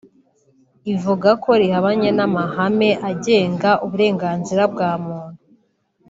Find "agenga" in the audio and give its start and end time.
3.11-3.69